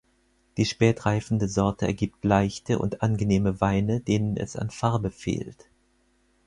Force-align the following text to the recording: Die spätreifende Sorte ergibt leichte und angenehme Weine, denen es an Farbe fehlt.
Die 0.57 0.65
spätreifende 0.65 1.47
Sorte 1.47 1.85
ergibt 1.85 2.25
leichte 2.25 2.79
und 2.79 3.03
angenehme 3.03 3.61
Weine, 3.61 3.99
denen 3.99 4.35
es 4.35 4.55
an 4.55 4.71
Farbe 4.71 5.11
fehlt. 5.11 5.67